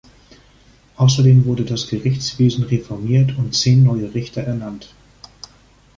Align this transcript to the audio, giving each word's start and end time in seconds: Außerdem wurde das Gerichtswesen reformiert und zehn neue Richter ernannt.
Außerdem 0.95 1.45
wurde 1.45 1.63
das 1.63 1.85
Gerichtswesen 1.87 2.63
reformiert 2.63 3.37
und 3.37 3.53
zehn 3.55 3.83
neue 3.83 4.11
Richter 4.15 4.41
ernannt. 4.41 4.95